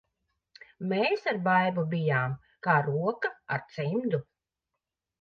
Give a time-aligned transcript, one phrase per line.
[0.93, 2.35] Mēs ar Baibu bijām
[2.69, 4.25] kā roka ar cimdu.